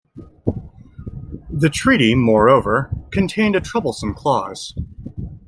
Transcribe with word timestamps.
The 1.51 1.69
treaty, 1.69 2.15
moreover, 2.15 2.91
contained 3.11 3.55
a 3.55 3.61
troublesome 3.61 4.15
clause. 4.15 4.73